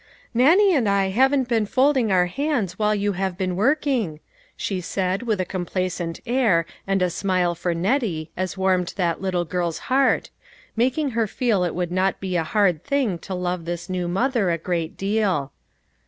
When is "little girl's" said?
9.21-9.77